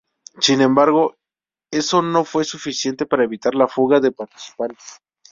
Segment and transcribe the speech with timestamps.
[0.39, 1.13] Sin embargo,
[1.71, 4.99] eso no fue suficiente para evitar la fuga de participantes.